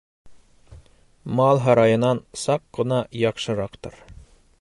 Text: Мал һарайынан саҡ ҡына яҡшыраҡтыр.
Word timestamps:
Мал 1.39 1.61
һарайынан 1.65 2.21
саҡ 2.45 2.65
ҡына 2.79 2.99
яҡшыраҡтыр. 3.25 4.01